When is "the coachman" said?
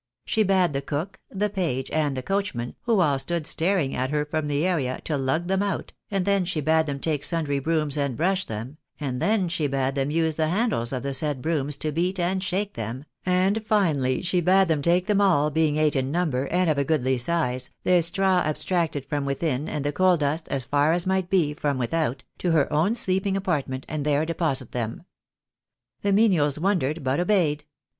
2.17-2.73